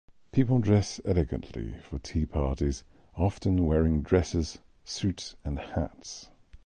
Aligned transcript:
People 0.31 0.57
dress 0.57 0.99
elegantly 1.05 1.73
for 1.83 1.99
tea 1.99 2.25
parties, 2.25 2.83
often 3.17 3.67
wearing 3.67 4.01
dresses, 4.01 4.57
suits, 4.83 5.35
and 5.45 5.59
hats. 5.59 6.29